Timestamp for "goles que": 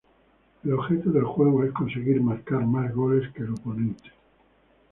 2.91-3.43